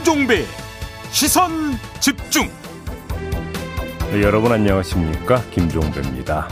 김종배 0.00 0.46
시선 1.10 1.50
집중 2.00 2.48
네, 4.10 4.22
여러분 4.22 4.50
안녕하십니까 4.50 5.42
김종배입니다. 5.50 6.48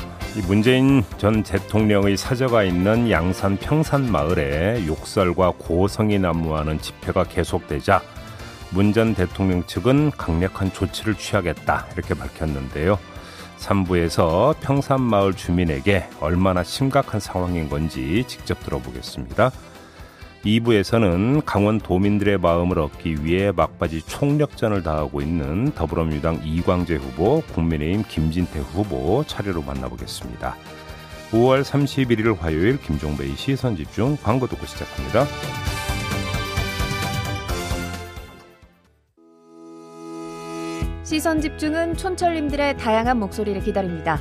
문재인 0.47 1.03
전 1.17 1.43
대통령의 1.43 2.19
사저가 2.19 2.65
있는 2.65 3.11
양산 3.11 3.57
평산 3.57 4.13
마을에 4.13 4.87
욕설과 4.87 5.55
고성이 5.57 6.19
난무하는 6.19 6.79
집회가 6.83 7.25
계속되자 7.25 8.03
문 8.71 8.93
전 8.93 9.15
대통령 9.15 9.65
측은 9.65 10.11
강력한 10.11 10.71
조치를 10.71 11.15
취하겠다 11.15 11.87
이렇게 11.95 12.13
밝혔는데요. 12.13 12.99
3부에서 13.61 14.61
평산마을 14.61 15.33
주민에게 15.33 16.07
얼마나 16.21 16.63
심각한 16.63 17.19
상황인 17.19 17.71
건지 17.71 18.25
직접 18.29 18.61
들어보겠습니다. 18.63 19.53
2부에서는 20.45 21.43
강원 21.45 21.79
도민들의 21.79 22.39
마음을 22.39 22.79
얻기 22.79 23.25
위해 23.25 23.53
막바지 23.53 24.03
총력전을 24.07 24.83
다하고 24.83 25.21
있는 25.21 25.73
더불어민주당 25.73 26.41
이광재 26.45 26.97
후보, 26.97 27.43
국민의힘 27.53 28.05
김진태 28.09 28.61
후보 28.61 29.25
차례로 29.27 29.63
만나보겠습니다. 29.63 30.57
5월 31.33 31.63
31일 31.63 32.39
화요일 32.39 32.81
김종배의 32.81 33.37
시선집중 33.37 34.19
광고 34.23 34.47
듣고 34.47 34.65
시작합니다. 34.65 35.27
시선 41.05 41.41
집중은 41.41 41.97
촌철님들의 41.97 42.77
다양한 42.77 43.19
목소리를 43.19 43.63
기다립니다. 43.63 44.21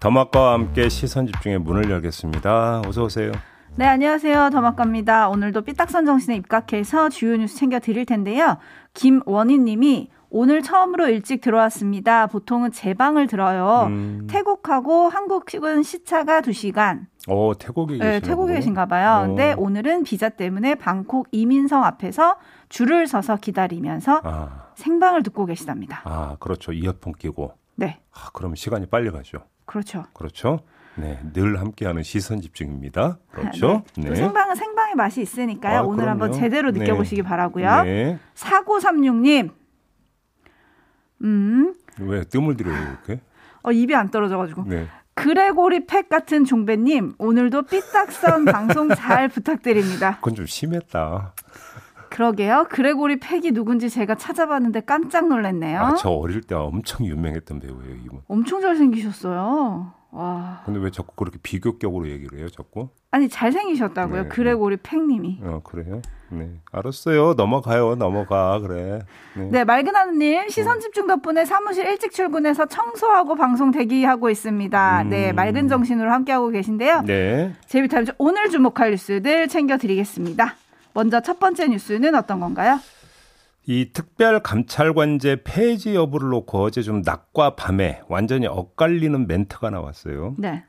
더마과와 0.00 0.54
함께 0.54 0.88
시선 0.88 1.26
집중의 1.26 1.58
문을 1.58 1.90
열겠습니다. 1.90 2.82
어서 2.86 3.04
오세요. 3.04 3.32
네, 3.76 3.84
안녕하세요. 3.84 4.48
더마과입니다. 4.50 5.28
오늘도 5.28 5.60
삐딱선 5.60 6.06
정신에 6.06 6.36
입각해서 6.36 7.10
주요 7.10 7.36
뉴스 7.36 7.56
챙겨 7.56 7.78
드릴 7.78 8.06
텐데요. 8.06 8.56
김원희 8.94 9.58
님이 9.58 10.08
오늘 10.30 10.62
처음으로 10.62 11.08
일찍 11.08 11.42
들어왔습니다. 11.42 12.28
보통은 12.28 12.72
제 12.72 12.94
방을 12.94 13.26
들어요. 13.26 13.88
음. 13.88 14.26
태국하고 14.30 15.10
한국은 15.10 15.82
시차가 15.82 16.40
2시간. 16.40 17.00
어, 17.28 17.52
태국에 17.58 17.98
계시나 17.98 18.10
네, 18.10 18.20
태국에. 18.20 18.54
계신가 18.54 18.86
봐요. 18.86 19.24
어. 19.24 19.26
근데 19.26 19.52
오늘은 19.58 20.04
비자 20.04 20.30
때문에 20.30 20.76
방콕 20.76 21.28
이민성 21.30 21.84
앞에서 21.84 22.36
줄을 22.70 23.06
서서 23.06 23.36
기다리면서 23.36 24.22
아, 24.24 24.68
생방을 24.76 25.22
듣고 25.24 25.44
계시답니다. 25.44 26.00
아, 26.04 26.36
그렇죠. 26.40 26.72
이어폰 26.72 27.12
끼고. 27.18 27.52
네, 27.74 28.00
아, 28.12 28.30
그럼 28.32 28.54
시간이 28.54 28.86
빨리 28.86 29.10
가죠. 29.10 29.40
그렇죠. 29.70 30.04
그렇죠. 30.14 30.58
네, 30.96 31.20
늘 31.32 31.60
함께하는 31.60 32.02
시선 32.02 32.40
집중입니다. 32.40 33.18
그렇죠. 33.30 33.84
네. 33.96 34.08
또 34.08 34.14
생방은 34.16 34.56
생방의 34.56 34.96
맛이 34.96 35.22
있으니까요. 35.22 35.78
아, 35.78 35.82
오늘 35.82 36.08
한번 36.08 36.30
그럼요. 36.30 36.42
제대로 36.42 36.72
네. 36.72 36.80
느껴보시기 36.80 37.22
바라고요. 37.22 37.84
네. 37.84 38.18
4936님. 38.34 39.50
음, 41.22 41.74
왜 42.00 42.24
뜸을 42.24 42.56
들여요 42.56 42.76
이렇게? 42.76 43.20
어, 43.62 43.70
입이 43.70 43.94
안 43.94 44.10
떨어져가지고. 44.10 44.64
네. 44.64 44.88
그레고리 45.14 45.86
팩 45.86 46.08
같은 46.08 46.44
종배님, 46.44 47.14
오늘도 47.18 47.62
삐딱선 47.62 48.46
방송 48.50 48.88
잘 48.88 49.28
부탁드립니다. 49.28 50.16
그건 50.16 50.34
좀 50.34 50.46
심했다. 50.46 51.34
그러게요. 52.20 52.66
그레고리 52.68 53.18
팩이 53.18 53.52
누군지 53.52 53.88
제가 53.88 54.14
찾아봤는데 54.14 54.82
깜짝 54.82 55.28
놀랐네요. 55.28 55.80
아, 55.80 55.94
저 55.94 56.10
어릴 56.10 56.42
때 56.42 56.54
엄청 56.54 57.06
유명했던 57.06 57.60
배우예요, 57.60 57.96
이분. 58.04 58.20
엄청 58.28 58.60
잘생기셨어요. 58.60 59.92
와. 60.10 60.62
근데 60.66 60.80
왜 60.80 60.90
자꾸 60.90 61.14
그렇게 61.16 61.38
비교격으로 61.42 62.10
얘기를 62.10 62.38
해요, 62.38 62.48
자꾸? 62.50 62.90
아니, 63.10 63.28
잘생기셨다고요. 63.30 64.24
네. 64.24 64.28
그레고리 64.28 64.76
팩님이. 64.82 65.40
어, 65.44 65.60
그래요? 65.64 66.02
네. 66.28 66.50
알았어요. 66.70 67.34
넘어가요. 67.34 67.94
넘어가. 67.94 68.58
그래. 68.60 68.98
네. 69.34 69.48
네, 69.50 69.64
맑은 69.64 69.96
하느님 69.96 70.46
시선 70.50 70.80
집중 70.80 71.06
덕분에 71.06 71.46
사무실 71.46 71.86
일찍 71.86 72.12
출근해서 72.12 72.66
청소하고 72.66 73.34
방송 73.34 73.70
대기하고 73.70 74.28
있습니다. 74.28 75.02
음. 75.02 75.08
네, 75.08 75.32
맑은 75.32 75.68
정신으로 75.68 76.12
함께하고 76.12 76.50
계신데요. 76.50 77.02
네. 77.06 77.54
제비타임즈 77.66 78.12
오늘 78.18 78.50
주목할 78.50 78.90
뉴스들 78.90 79.48
챙겨드리겠습니다. 79.48 80.56
먼저 80.92 81.20
첫 81.20 81.38
번째 81.38 81.68
뉴스는 81.68 82.14
어떤 82.14 82.40
건가요? 82.40 82.80
이 83.66 83.90
특별 83.92 84.42
감찰관제 84.42 85.42
폐지 85.44 85.94
여부를 85.94 86.30
놓고 86.30 86.62
어제 86.62 86.82
좀 86.82 87.02
낮과 87.02 87.56
밤에 87.56 88.00
완전히 88.08 88.46
엇갈리는 88.46 89.26
멘트가 89.26 89.70
나왔어요. 89.70 90.34
네. 90.38 90.64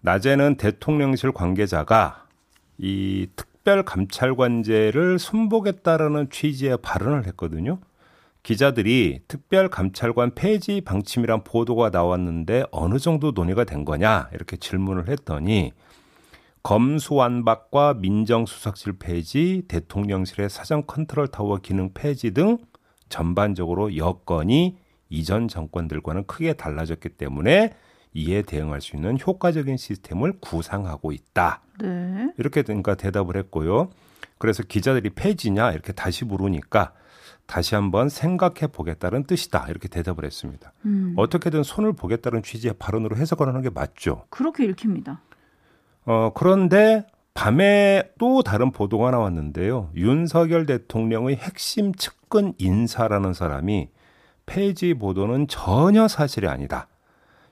낮에는 0.00 0.56
대통령실 0.56 1.32
관계자가 1.32 2.26
이 2.78 3.28
특별 3.36 3.84
감찰관제를 3.84 5.18
순복했다라는 5.18 6.30
취지의 6.30 6.78
발언을 6.82 7.26
했거든요. 7.28 7.78
기자들이 8.42 9.20
특별 9.28 9.68
감찰관 9.68 10.34
폐지 10.34 10.80
방침이란 10.80 11.44
보도가 11.44 11.90
나왔는데 11.90 12.64
어느 12.72 12.98
정도 12.98 13.30
논의가 13.30 13.62
된 13.62 13.84
거냐 13.84 14.30
이렇게 14.32 14.56
질문을 14.56 15.08
했더니 15.08 15.72
검수완박과 16.62 17.94
민정수석실 17.94 18.94
폐지, 18.98 19.64
대통령실의 19.68 20.48
사정 20.48 20.86
컨트롤 20.86 21.28
타워 21.28 21.58
기능 21.58 21.92
폐지 21.92 22.32
등 22.32 22.58
전반적으로 23.08 23.96
여건이 23.96 24.78
이전 25.08 25.48
정권들과는 25.48 26.26
크게 26.26 26.54
달라졌기 26.54 27.10
때문에 27.10 27.74
이에 28.14 28.42
대응할 28.42 28.80
수 28.80 28.96
있는 28.96 29.18
효과적인 29.18 29.76
시스템을 29.76 30.34
구상하고 30.40 31.12
있다. 31.12 31.62
네. 31.80 32.32
이렇게 32.38 32.62
그러니까 32.62 32.94
대답을 32.94 33.36
했고요. 33.36 33.90
그래서 34.38 34.62
기자들이 34.62 35.10
폐지냐 35.10 35.72
이렇게 35.72 35.92
다시 35.92 36.24
물으니까 36.24 36.92
다시 37.46 37.74
한번 37.74 38.08
생각해 38.08 38.68
보겠다는 38.72 39.24
뜻이다. 39.24 39.66
이렇게 39.68 39.88
대답을 39.88 40.24
했습니다. 40.24 40.72
음, 40.84 41.14
어떻게든 41.16 41.62
손을 41.62 41.92
보겠다는 41.92 42.42
취지의 42.42 42.74
발언으로 42.78 43.16
해석을 43.16 43.48
하는 43.48 43.62
게 43.62 43.70
맞죠. 43.70 44.24
그렇게 44.30 44.64
읽힙니다. 44.64 45.20
어, 46.04 46.30
그런데 46.34 47.06
밤에 47.34 48.10
또 48.18 48.42
다른 48.42 48.72
보도가 48.72 49.10
나왔는데요. 49.10 49.90
윤석열 49.94 50.66
대통령의 50.66 51.36
핵심 51.36 51.94
측근 51.94 52.54
인사라는 52.58 53.32
사람이 53.32 53.88
폐지 54.44 54.94
보도는 54.94 55.48
전혀 55.48 56.08
사실이 56.08 56.46
아니다. 56.46 56.88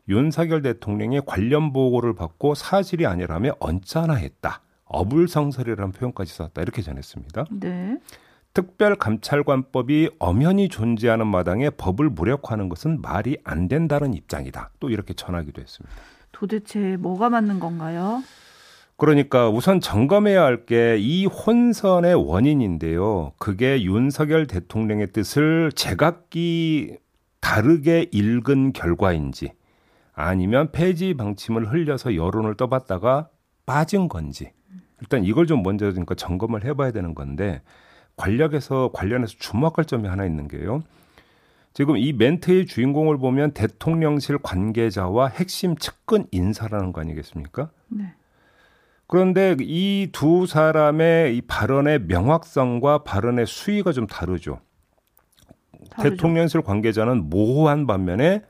윤석열 0.08 0.60
대통령이 0.62 1.20
관련 1.24 1.72
보고를 1.72 2.14
받고 2.14 2.54
사실이 2.54 3.06
아니라며 3.06 3.52
언짢아 3.60 4.14
했다. 4.14 4.60
어불성설이라는 4.86 5.92
표현까지 5.92 6.32
썼다. 6.34 6.62
이렇게 6.62 6.82
전했습니다. 6.82 7.44
네. 7.52 7.96
특별감찰관법이 8.52 10.10
엄연히 10.18 10.68
존재하는 10.68 11.28
마당에 11.28 11.70
법을 11.70 12.10
무력화하는 12.10 12.68
것은 12.68 13.00
말이 13.00 13.38
안 13.44 13.68
된다는 13.68 14.12
입장이다. 14.12 14.70
또 14.80 14.90
이렇게 14.90 15.14
전하기도 15.14 15.62
했습니다. 15.62 15.96
도대체 16.40 16.96
뭐가 16.96 17.28
맞는 17.28 17.60
건가요? 17.60 18.22
그러니까 18.96 19.50
우선 19.50 19.78
점검해야 19.80 20.42
할 20.42 20.64
게 20.64 20.96
이 20.98 21.26
혼선의 21.26 22.14
원인인데요. 22.14 23.32
그게 23.38 23.82
윤석열 23.82 24.46
대통령의 24.46 25.12
뜻을 25.12 25.70
제각기 25.72 26.96
다르게 27.40 28.08
읽은 28.10 28.72
결과인지 28.72 29.52
아니면 30.14 30.70
폐지 30.72 31.12
방침을 31.14 31.70
흘려서 31.72 32.14
여론을 32.16 32.54
떠봤다가 32.56 33.28
빠진 33.66 34.08
건지 34.08 34.52
일단 35.02 35.24
이걸 35.24 35.46
좀 35.46 35.62
먼저 35.62 35.90
그러니까 35.90 36.14
점검을 36.14 36.64
해봐야 36.64 36.90
되는 36.90 37.14
건데 37.14 37.60
관력에서 38.16 38.90
관련해서 38.94 39.34
주목할 39.38 39.84
점이 39.86 40.08
하나 40.08 40.24
있는 40.24 40.48
게요. 40.48 40.82
지금 41.72 41.96
이 41.96 42.12
멘트의 42.12 42.66
주인공을 42.66 43.18
보면 43.18 43.52
대통령실 43.52 44.38
관계자와 44.38 45.28
핵심 45.28 45.76
측근 45.76 46.26
인사라는 46.30 46.92
거 46.92 47.00
아니겠습니까? 47.00 47.70
네. 47.88 48.14
그런데 49.06 49.56
이 49.60 50.08
두 50.12 50.46
사람의 50.46 51.36
이 51.36 51.40
발언의 51.42 52.02
명확성과 52.06 52.98
발언의 53.04 53.46
수위가 53.46 53.92
좀 53.92 54.06
다르죠. 54.06 54.60
다르죠. 55.90 56.16
대통령실 56.16 56.62
관계자는 56.62 57.28
모호한 57.28 57.86
반면에 57.86 58.42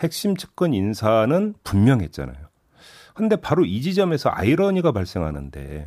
핵심 0.00 0.36
측근 0.36 0.74
인사는 0.74 1.54
분명했잖아요. 1.62 2.48
근데 3.14 3.36
바로 3.36 3.64
이 3.64 3.82
지점에서 3.82 4.30
아이러니가 4.32 4.92
발생하는데 4.92 5.86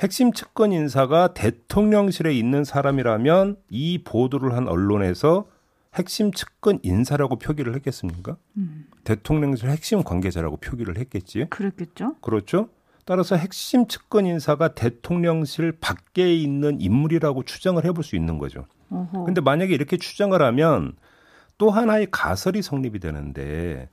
핵심 0.00 0.32
측근 0.32 0.72
인사가 0.72 1.34
대통령실에 1.34 2.32
있는 2.32 2.64
사람이라면 2.64 3.56
이 3.68 4.02
보도를 4.04 4.54
한 4.54 4.66
언론에서 4.66 5.46
핵심 5.94 6.32
측근 6.32 6.78
인사라고 6.82 7.36
표기를 7.36 7.74
했겠습니까? 7.76 8.36
음. 8.56 8.86
대통령실 9.04 9.70
핵심 9.70 10.02
관계자라고 10.04 10.58
표기를 10.58 10.98
했겠지. 10.98 11.46
그랬겠죠. 11.50 12.16
그렇죠. 12.20 12.68
따라서 13.04 13.34
핵심 13.34 13.88
측근 13.88 14.26
인사가 14.26 14.74
대통령실 14.74 15.72
밖에 15.80 16.32
있는 16.34 16.80
인물이라고 16.80 17.42
추정을 17.42 17.84
해볼 17.86 18.04
수 18.04 18.14
있는 18.14 18.38
거죠. 18.38 18.66
어허. 18.90 19.24
근데 19.24 19.40
만약에 19.40 19.74
이렇게 19.74 19.96
추정을 19.96 20.42
하면 20.42 20.92
또 21.58 21.70
하나의 21.70 22.08
가설이 22.10 22.62
성립이 22.62 23.00
되는데 23.00 23.88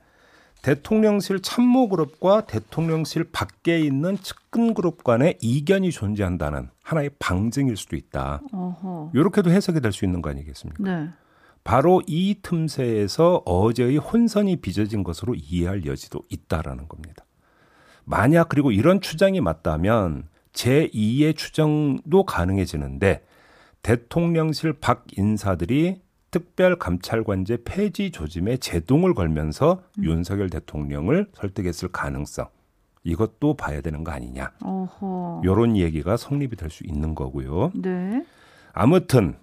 대통령실 0.62 1.40
참모 1.40 1.88
그룹과 1.88 2.46
대통령실 2.46 3.30
밖에 3.32 3.78
있는 3.80 4.16
측근 4.18 4.74
그룹 4.74 5.04
간의 5.04 5.38
이견이 5.40 5.90
존재한다는 5.90 6.68
하나의 6.82 7.10
방증일 7.18 7.76
수도 7.76 7.96
있다. 7.96 8.40
어허. 8.52 9.12
이렇게도 9.14 9.50
해석이 9.50 9.80
될 9.80 9.92
수 9.92 10.04
있는 10.04 10.22
거 10.22 10.30
아니겠습니까? 10.30 10.82
네. 10.84 11.08
바로 11.64 12.02
이 12.06 12.36
틈새에서 12.42 13.42
어제의 13.44 13.98
혼선이 13.98 14.56
빚어진 14.56 15.02
것으로 15.02 15.34
이해할 15.34 15.84
여지도 15.86 16.20
있다라는 16.30 16.88
겁니다. 16.88 17.24
만약 18.04 18.48
그리고 18.48 18.70
이런 18.72 19.00
추정이 19.00 19.40
맞다면 19.40 20.28
제2의 20.52 21.36
추정도 21.36 22.24
가능해지는데 22.24 23.24
대통령실 23.82 24.72
밖 24.74 25.04
인사들이 25.16 26.00
특별감찰관제 26.30 27.58
폐지 27.64 28.10
조짐에 28.10 28.58
제동을 28.58 29.14
걸면서 29.14 29.82
음. 29.98 30.04
윤석열 30.04 30.50
대통령을 30.50 31.28
설득했을 31.34 31.88
가능성 31.88 32.48
이것도 33.04 33.54
봐야 33.54 33.80
되는 33.80 34.04
거 34.04 34.10
아니냐. 34.12 34.52
어허. 34.62 35.42
이런 35.44 35.76
얘기가 35.76 36.16
성립이 36.16 36.56
될 36.56 36.68
수 36.70 36.84
있는 36.84 37.14
거고요. 37.14 37.72
네. 37.74 38.24
아무튼 38.72 39.36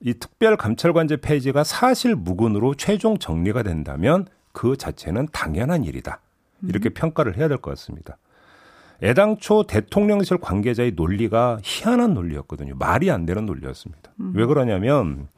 이 0.00 0.14
특별감찰관제 0.14 1.18
폐지가 1.18 1.64
사실 1.64 2.14
무근으로 2.14 2.74
최종 2.74 3.18
정리가 3.18 3.62
된다면 3.62 4.26
그 4.52 4.76
자체는 4.76 5.28
당연한 5.32 5.84
일이다. 5.84 6.20
이렇게 6.62 6.88
음. 6.90 6.94
평가를 6.94 7.36
해야 7.36 7.48
될 7.48 7.58
것 7.58 7.70
같습니다. 7.72 8.16
애당초 9.02 9.62
대통령실 9.66 10.38
관계자의 10.38 10.92
논리가 10.92 11.58
희한한 11.62 12.12
논리였거든요. 12.14 12.74
말이 12.76 13.10
안 13.10 13.24
되는 13.24 13.46
논리였습니다. 13.46 14.12
음. 14.20 14.32
왜 14.34 14.44
그러냐면 14.44 15.28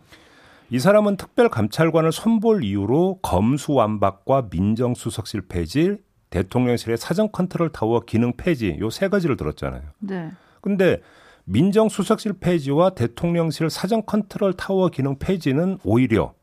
이 0.71 0.79
사람은 0.79 1.17
특별감찰관을 1.17 2.13
손볼 2.13 2.65
이유로 2.65 3.19
검수완박과 3.23 4.49
민정수석실 4.51 5.43
폐지, 5.43 5.99
대통령실의 6.31 6.97
사정 6.97 7.29
컨트롤 7.31 7.71
타워 7.71 8.01
기능 8.01 8.33
폐지 8.37 8.79
요 8.81 8.89
세 8.91 9.09
가지를 9.09 9.37
들었잖아요. 9.37 9.83
네. 9.99 10.33
근데 10.61 11.01
민정수석실 11.45 12.35
폐지와 12.35 12.91
대통령실 12.91 13.71
사정 13.71 14.03
컨트롤 14.03 14.55
타워 14.55 14.89
기능 14.89 15.19
폐지는 15.19 15.79
오히려 15.85 16.35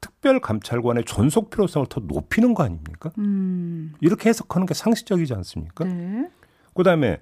특별감찰관의 0.00 1.04
존속 1.04 1.50
필요성을 1.50 1.86
더 1.88 2.00
높이는 2.00 2.54
거 2.54 2.64
아닙니까? 2.64 3.10
음. 3.18 3.92
이렇게 4.00 4.28
해석하는 4.28 4.66
게 4.66 4.74
상식적이지 4.74 5.32
않습니까? 5.34 5.84
네. 5.84 6.28
그다음에 6.74 7.20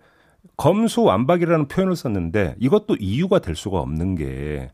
검수완박이라는 0.57 1.69
표현을 1.69 1.95
썼는데 1.95 2.57
이것도 2.59 2.97
이유가 2.99 3.39
될 3.39 3.55
수가 3.55 3.79
없는 3.81 4.15
게 4.15 4.71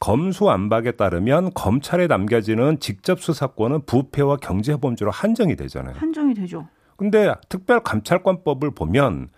검수완박에 0.00 0.92
따르면 0.92 1.52
검찰에 1.54 2.08
남겨지는 2.08 2.80
직접 2.80 3.20
수사권은 3.20 3.86
부패와 3.86 4.36
경제범죄로 4.36 5.10
한정이 5.10 5.56
되잖아요. 5.56 5.94
한정이 5.96 6.34
되죠. 6.34 6.68
근데 6.96 7.32
특별감찰관법을 7.48 8.72
보면 8.72 9.28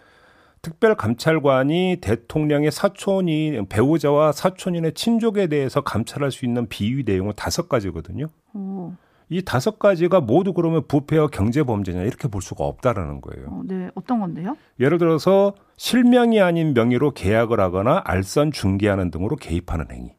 특별감찰관이 0.67 1.99
대통령의 2.01 2.73
사촌인 2.73 3.67
배우자와 3.69 4.33
사촌인의 4.33 4.95
친족에 4.95 5.47
대해서 5.47 5.81
감찰할 5.81 6.33
수 6.33 6.45
있는 6.45 6.69
비위 6.69 7.05
내용은 7.05 7.35
다섯 7.37 7.69
가지거든요. 7.69 8.27
오. 8.53 8.93
이 9.29 9.43
다섯 9.43 9.79
가지가 9.79 10.21
모두 10.21 10.53
그러면 10.53 10.83
부패와 10.89 11.29
경제 11.29 11.63
범죄냐 11.63 12.03
이렇게 12.03 12.27
볼 12.27 12.43
수가 12.43 12.65
없다라는 12.65 13.21
거예요. 13.21 13.47
어, 13.49 13.63
네, 13.65 13.91
어떤 13.95 14.21
건데요? 14.21 14.57
예를 14.81 14.99
들어서 14.99 15.55
실명이 15.77 16.41
아닌 16.41 16.75
명의로 16.75 17.13
계약을 17.13 17.61
하거나 17.61 18.03
알선 18.05 18.51
중개하는 18.51 19.11
등으로 19.13 19.37
개입하는 19.37 19.87
행위. 19.93 20.15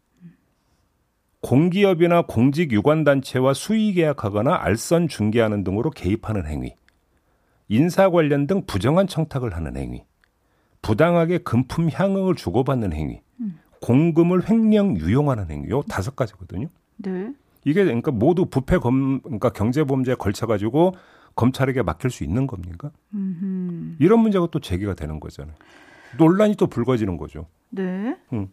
공기업이나 1.41 2.23
공직 2.23 2.71
유관 2.71 3.03
단체와 3.03 3.53
수의 3.53 3.94
계약하거나 3.94 4.55
알선 4.61 5.07
중개하는 5.07 5.63
등으로 5.63 5.89
개입하는 5.89 6.45
행위, 6.45 6.75
인사 7.69 8.09
관련 8.09 8.47
등 8.47 8.65
부정한 8.65 9.07
청탁을 9.07 9.55
하는 9.55 9.77
행위, 9.77 10.03
부당하게 10.88 11.39
금품 11.39 11.89
향응을 11.92 12.36
주고받는 12.36 12.94
행위, 12.94 13.19
음. 13.42 13.60
공금을 13.81 14.50
횡령 14.50 14.98
유용하는 14.98 15.51
행위, 15.51 15.69
요 15.69 15.84
다섯 15.89 16.16
가지거든요. 16.16 16.69
네. 16.95 17.34
이게 17.66 17.84
그러니까 17.84 18.12
모두 18.12 18.45
부패 18.45 18.78
검, 18.78 19.19
그러니까 19.19 19.50
경제 19.50 19.84
범죄에 19.84 20.16
걸쳐 20.16 20.48
가지고 20.48 20.94
검찰에게 21.36 21.81
맡길 21.81 22.10
수 22.10 22.24
있는 22.24 22.48
겁니까? 22.48 22.92
음흠. 23.13 23.98
이런 24.00 24.22
문제가 24.22 24.48
또 24.50 24.60
제기가 24.60 24.94
되는 24.94 25.19
거잖아요. 25.19 25.56
논란이 26.18 26.56
또 26.56 26.68
불거지는 26.68 27.18
거죠. 27.18 27.48
네. 27.69 28.18
음. 28.31 28.48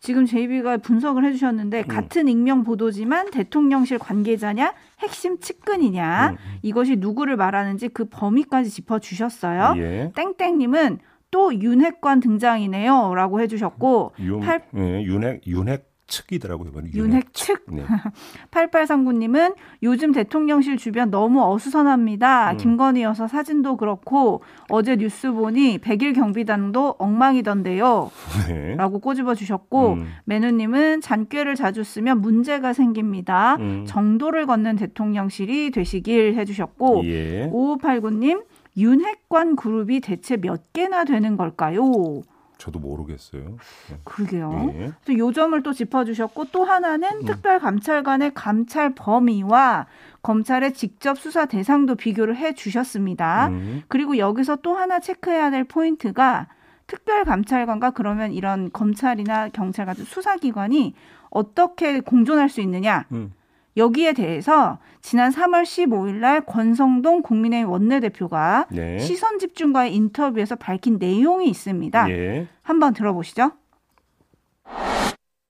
지금 0.00 0.26
JB가 0.26 0.78
분석을 0.78 1.24
해주셨는데 1.24 1.80
음. 1.80 1.88
같은 1.88 2.28
익명 2.28 2.62
보도지만 2.62 3.30
대통령실 3.30 3.98
관계자냐 3.98 4.74
핵심 4.98 5.40
측근이냐 5.40 6.30
음. 6.30 6.36
이것이 6.62 6.96
누구를 6.96 7.36
말하는지 7.36 7.88
그 7.88 8.04
범위까지 8.04 8.68
짚어주셨어요. 8.68 9.74
예. 9.78 10.12
땡땡님은 10.14 10.98
또 11.30 11.54
윤핵관 11.54 12.20
등장이네요 12.20 13.14
라고 13.14 13.40
해주셨고 13.40 14.12
윤, 14.20 14.40
팔... 14.40 14.62
예, 14.76 15.02
윤핵 15.02 15.46
윤핵 15.46 15.90
측이더라고요. 16.10 16.72
윤핵 16.94 17.32
측. 17.32 17.64
네. 17.68 17.84
8839님은 18.50 19.54
요즘 19.82 20.12
대통령실 20.12 20.76
주변 20.76 21.10
너무 21.10 21.42
어수선합니다. 21.42 22.52
음. 22.52 22.56
김건희 22.56 23.02
여사 23.02 23.26
사진도 23.26 23.76
그렇고 23.76 24.42
어제 24.68 24.96
뉴스 24.96 25.32
보니 25.32 25.78
100일 25.78 26.14
경비단도 26.14 26.96
엉망이던데요. 26.98 28.10
네. 28.48 28.74
라고 28.76 28.98
꼬집어 28.98 29.34
주셨고 29.34 29.92
음. 29.94 30.08
매누님은 30.24 31.00
잔꾀를 31.00 31.54
자주 31.54 31.84
쓰면 31.84 32.20
문제가 32.20 32.72
생깁니다. 32.72 33.56
음. 33.60 33.84
정도를 33.86 34.46
걷는 34.46 34.76
대통령실이 34.76 35.70
되시길 35.70 36.34
해주셨고 36.34 37.02
예. 37.04 37.50
5589님 37.52 38.42
윤핵관 38.76 39.56
그룹이 39.56 40.00
대체 40.00 40.36
몇 40.36 40.72
개나 40.72 41.04
되는 41.04 41.36
걸까요? 41.36 42.22
저도 42.60 42.78
모르겠어요. 42.78 43.56
네. 43.88 43.96
그러게요. 44.04 44.70
예. 44.74 44.92
또 45.06 45.16
요점을 45.16 45.60
또 45.62 45.72
짚어주셨고 45.72 46.46
또 46.52 46.64
하나는 46.64 47.08
음. 47.22 47.24
특별감찰관의 47.24 48.32
감찰 48.34 48.94
범위와 48.94 49.86
검찰의 50.22 50.74
직접 50.74 51.18
수사 51.18 51.46
대상도 51.46 51.94
비교를 51.94 52.36
해주셨습니다. 52.36 53.48
음. 53.48 53.82
그리고 53.88 54.18
여기서 54.18 54.56
또 54.56 54.76
하나 54.76 55.00
체크해야 55.00 55.50
될 55.50 55.64
포인트가 55.64 56.48
특별감찰관과 56.86 57.92
그러면 57.92 58.32
이런 58.32 58.70
검찰이나 58.70 59.48
경찰 59.48 59.86
같은 59.86 60.04
수사기관이 60.04 60.94
어떻게 61.30 62.00
공존할 62.00 62.48
수 62.50 62.60
있느냐. 62.60 63.06
음. 63.12 63.32
여기에 63.76 64.14
대해서 64.14 64.78
지난 65.00 65.30
3월 65.30 65.62
15일 65.62 66.14
날 66.16 66.40
권성동 66.42 67.22
국민의힘 67.22 67.70
원내대표가 67.70 68.66
네. 68.70 68.98
시선 68.98 69.38
집중과의 69.38 69.94
인터뷰에서 69.94 70.56
밝힌 70.56 70.98
내용이 70.98 71.48
있습니다. 71.48 72.10
예. 72.10 72.46
한번 72.62 72.92
들어보시죠. 72.92 73.52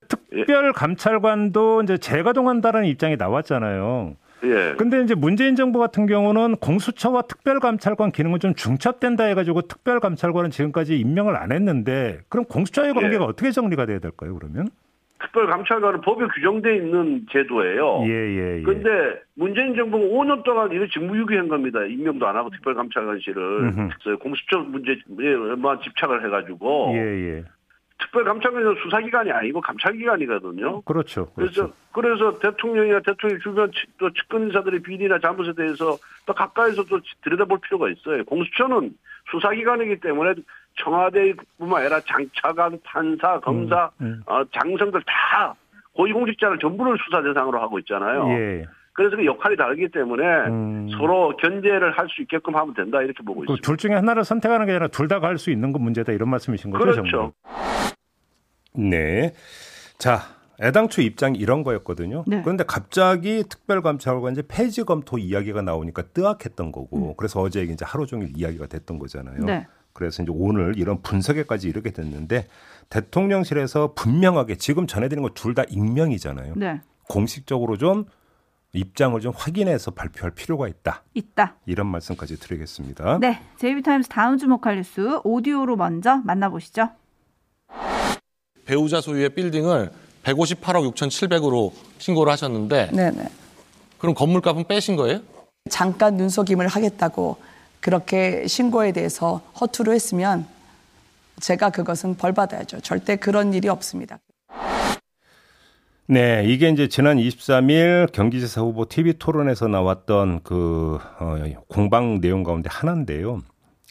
특별 0.07 0.71
감찰관도 0.73 1.83
이제 1.83 1.97
재가동한다는 1.97 2.85
입장이 2.85 3.17
나왔잖아요. 3.17 4.15
예. 4.43 4.75
근데 4.77 5.01
이제 5.03 5.13
문재인 5.13 5.55
정부 5.55 5.79
같은 5.79 6.05
경우는 6.05 6.57
공수처와 6.57 7.23
특별감찰관 7.23 8.11
기능은 8.11 8.39
좀 8.39 8.55
중첩된다 8.55 9.25
해가지고 9.25 9.63
특별감찰관은 9.63 10.49
지금까지 10.49 10.97
임명을 10.97 11.35
안 11.35 11.51
했는데 11.51 12.19
그럼 12.29 12.45
공수처의 12.45 12.93
관계가 12.93 13.23
예. 13.23 13.27
어떻게 13.27 13.51
정리가 13.51 13.85
돼야 13.85 13.99
될까요? 13.99 14.33
그러면? 14.35 14.69
특별감찰관은 15.21 16.01
법에 16.01 16.25
규정돼 16.27 16.75
있는 16.75 17.25
제도예요. 17.31 18.03
예, 18.05 18.11
예, 18.11 18.57
예. 18.59 18.61
근데 18.63 19.21
문재인 19.35 19.75
정부는 19.75 20.09
5년 20.09 20.43
동안 20.43 20.71
이거 20.71 20.85
직무유기한 20.87 21.47
겁니다. 21.47 21.83
임명도 21.85 22.27
안 22.27 22.35
하고 22.35 22.49
특별감찰관실을 22.49 23.89
공수처 24.19 24.59
문제에만 24.59 25.81
집착을 25.83 26.25
해가지고. 26.25 26.93
예, 26.95 26.99
예. 26.99 27.43
특별감찰관은 27.99 28.75
수사기관이 28.83 29.31
아니고 29.31 29.61
감찰기관이거든요. 29.61 30.81
그렇죠. 30.81 31.31
그렇죠. 31.33 31.71
그래서 31.93 32.31
그래서 32.31 32.39
대통령이나 32.39 32.99
대통령 33.01 33.39
주변 33.41 33.71
또 33.99 34.11
측근 34.11 34.47
인사들의 34.47 34.81
비리나 34.81 35.19
잘못에 35.19 35.53
대해서 35.53 35.97
또 36.25 36.33
가까이서 36.33 36.85
또 36.85 36.99
들여다볼 37.23 37.59
필요가 37.61 37.89
있어요. 37.89 38.25
공수처는 38.25 38.95
수사기관이기 39.29 39.99
때문에 39.99 40.33
청와대뿐만 40.77 41.81
아니라 41.81 41.99
장차관, 42.01 42.79
판사, 42.83 43.39
검사, 43.39 43.91
음, 44.01 44.05
음. 44.05 44.23
어, 44.25 44.43
장성들 44.51 45.01
다 45.05 45.55
고위공직자를 45.93 46.59
전부를 46.59 46.97
수사 47.03 47.21
대상으로 47.21 47.61
하고 47.61 47.79
있잖아요. 47.79 48.29
예. 48.29 48.65
그래서 48.93 49.15
그 49.15 49.25
역할이 49.25 49.55
다르기 49.57 49.89
때문에 49.89 50.23
음. 50.47 50.89
서로 50.97 51.35
견제를 51.37 51.97
할 51.97 52.07
수 52.09 52.21
있게끔 52.21 52.55
하면 52.55 52.73
된다 52.73 53.01
이렇게 53.01 53.23
보고 53.23 53.39
그 53.39 53.43
있습니다. 53.45 53.65
둘 53.65 53.77
중에 53.77 53.93
하나를 53.95 54.23
선택하는 54.25 54.65
게 54.65 54.73
아니라 54.73 54.87
둘 54.87 55.07
다 55.07 55.19
갈 55.19 55.37
수 55.37 55.49
있는 55.51 55.71
건 55.71 55.81
문제다 55.83 56.11
이런 56.11 56.29
말씀이신 56.29 56.71
거죠? 56.71 56.83
그렇죠. 56.83 57.01
정부? 57.09 57.33
네. 58.73 59.33
자, 59.97 60.19
애당초 60.61 61.01
입장이 61.01 61.37
이런 61.37 61.63
거였거든요. 61.63 62.23
네. 62.27 62.41
그런데 62.43 62.63
갑자기 62.67 63.43
특별감찰관 63.49 64.33
이제 64.33 64.43
폐지 64.47 64.83
검토 64.83 65.17
이야기가 65.17 65.61
나오니까 65.61 66.03
뜨악했던 66.13 66.71
거고, 66.71 67.11
음. 67.11 67.13
그래서 67.17 67.39
어제 67.41 67.61
이제 67.63 67.85
하루 67.85 68.05
종일 68.05 68.29
이야기가 68.35 68.67
됐던 68.67 68.99
거잖아요. 68.99 69.39
네. 69.45 69.67
그래서 69.93 70.23
이제 70.23 70.31
오늘 70.33 70.77
이런 70.77 71.01
분석에까지 71.01 71.67
이르게 71.67 71.91
됐는데 71.91 72.47
대통령실에서 72.89 73.93
분명하게 73.93 74.55
지금 74.55 74.87
전해드린 74.87 75.21
거둘다 75.23 75.63
익명이잖아요. 75.69 76.53
네. 76.57 76.81
공식적으로 77.07 77.77
좀 77.77 78.05
입장을 78.73 79.19
좀 79.19 79.33
확인해서 79.35 79.91
발표할 79.91 80.31
필요가 80.31 80.67
있다. 80.67 81.03
있다. 81.13 81.55
이런 81.65 81.87
말씀까지 81.87 82.39
드리겠습니다. 82.39 83.19
네. 83.19 83.41
제이비타임스 83.59 84.09
다음 84.09 84.37
주목할 84.37 84.77
뉴스 84.77 85.19
오디오로 85.23 85.75
먼저 85.75 86.17
만나보시죠. 86.23 86.89
배우자 88.65 89.01
소유의 89.01 89.35
빌딩을 89.35 89.91
158억 90.23 90.93
6,700으로 90.93 91.71
신고를 91.97 92.31
하셨는데 92.31 92.91
네네. 92.91 93.27
그럼 93.97 94.15
건물값은 94.15 94.65
빼신 94.67 94.95
거예요? 94.95 95.19
잠깐 95.69 96.15
눈속임을 96.15 96.67
하겠다고 96.67 97.37
그렇게 97.81 98.47
신고에 98.47 98.91
대해서 98.93 99.41
허투루 99.59 99.91
했으면 99.91 100.45
제가 101.39 101.71
그것은 101.71 102.15
벌받아야죠. 102.15 102.81
절대 102.81 103.15
그런 103.15 103.53
일이 103.53 103.67
없습니다. 103.67 104.19
네, 106.05 106.43
이게 106.45 106.69
이제 106.69 106.87
지난 106.87 107.17
23일 107.17 108.11
경기지사 108.11 108.61
후보 108.61 108.87
TV 108.87 109.13
토론에서 109.13 109.67
나왔던 109.67 110.41
그 110.43 110.99
어, 111.19 111.37
공방 111.67 112.21
내용 112.21 112.43
가운데 112.43 112.69
하나인데요. 112.71 113.41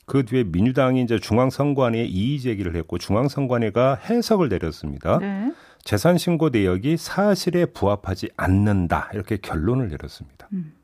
그 0.07 0.25
뒤에 0.25 0.45
민주당이 0.45 1.03
이제 1.03 1.19
중앙선관위에 1.19 2.05
이의 2.05 2.41
제기를 2.41 2.77
했고 2.77 2.99
중앙선관위가 2.99 4.01
해석을 4.09 4.49
내렸습니다. 4.49 5.19
네. 5.19 5.53
재산 5.83 6.19
신고 6.19 6.51
내역이 6.51 6.97
사실에 6.97 7.65
부합하지 7.65 8.29
않는다 8.37 9.11
이렇게 9.15 9.39
결론을 9.39 9.89
내렸습니다. 9.89 10.49
음. 10.53 10.75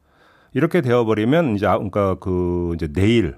이렇게 0.56 0.80
되어버리면 0.80 1.56
이제 1.56 1.66
아, 1.66 1.74
그러니까 1.74 2.14
그 2.14 2.72
이제 2.76 2.88
내일 2.90 3.36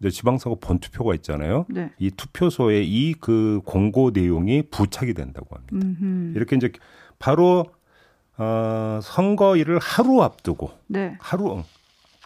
이제 0.00 0.10
지방선거 0.10 0.58
본투표가 0.60 1.14
있잖아요. 1.14 1.64
네. 1.70 1.90
이 1.98 2.10
투표소에 2.10 2.82
이 2.82 3.14
그 3.18 3.62
공고 3.64 4.10
내용이 4.10 4.64
부착이 4.70 5.14
된다고 5.14 5.56
합니다. 5.56 5.74
음흠. 5.74 6.36
이렇게 6.36 6.56
이제 6.56 6.70
바로 7.18 7.64
어, 8.36 9.00
선거일을 9.02 9.78
하루 9.78 10.22
앞두고 10.22 10.70
네. 10.88 11.16
하루 11.20 11.62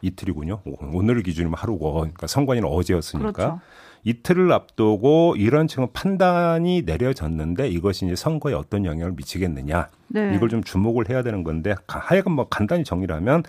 이틀이군요. 0.03 0.61
오늘 0.93 1.23
기준이면 1.23 1.55
하루고 1.57 1.93
그러니까 1.93 2.27
선관위는 2.27 2.69
어제였으니까 2.69 3.31
그렇죠. 3.33 3.61
이틀을 4.03 4.53
앞두고 4.53 5.37
이런 5.39 5.69
지금 5.69 5.87
판단이 5.93 6.83
내려졌는데 6.83 7.69
이것이 7.69 8.07
이제 8.07 8.17
선거에 8.17 8.55
어떤 8.55 8.85
영향을 8.85 9.13
미치겠느냐 9.13 9.89
네. 10.09 10.35
이걸 10.35 10.49
좀 10.49 10.65
주목을 10.65 11.09
해야 11.09 11.23
되는 11.23 11.45
건데 11.45 11.77
하여간 11.87 12.33
뭐 12.35 12.49
간단히 12.49 12.83
정리를 12.83 13.15
하면 13.15 13.45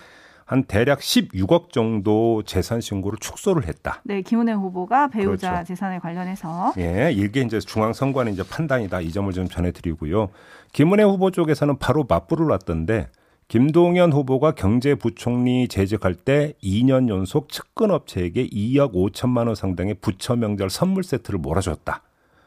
한 0.46 0.64
대략 0.64 1.00
16억 1.00 1.72
정도 1.72 2.44
재산 2.44 2.82
신고를 2.82 3.18
축소를 3.20 3.68
했다. 3.68 4.02
네, 4.04 4.22
김은혜 4.22 4.54
후보가 4.54 5.08
배우자 5.08 5.52
그렇죠. 5.52 5.68
재산에 5.68 6.00
관련해서 6.00 6.74
예, 6.78 7.12
이게 7.14 7.42
이제 7.42 7.60
중앙선관위 7.60 8.34
이제 8.34 8.44
판단이다. 8.44 9.02
이 9.02 9.12
점을 9.12 9.32
좀 9.32 9.48
전해드리고요. 9.48 10.30
김은혜 10.74 11.04
후보 11.04 11.32
쪽에서는 11.32 11.78
바로 11.78 12.06
맞불을 12.08 12.48
놨던데 12.48 13.08
김동연 13.48 14.14
후보가 14.14 14.56
경제부총리 14.56 15.68
재직할 15.68 16.16
때 16.16 16.54
2년 16.64 17.10
연속 17.10 17.50
측근업체에게 17.50 18.48
2억 18.48 18.94
5천만 18.94 19.48
원 19.48 19.56
상당의 19.56 19.96
부처 19.96 20.36
명절 20.36 20.70
선물 20.70 21.04
세트를 21.04 21.40
몰아줬다. 21.40 22.02